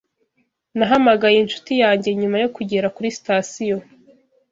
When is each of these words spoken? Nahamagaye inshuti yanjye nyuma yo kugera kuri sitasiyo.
Nahamagaye 0.77 1.37
inshuti 1.39 1.73
yanjye 1.83 2.07
nyuma 2.19 2.37
yo 2.43 2.49
kugera 2.55 2.87
kuri 2.95 3.09
sitasiyo. 3.17 3.77